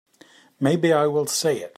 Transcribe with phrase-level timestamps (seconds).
[0.59, 1.67] Maybe I will say it.